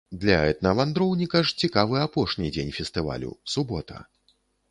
[0.21, 4.01] Для этнавандроўніка ж цікавы апошні дзень фестывалю, субота.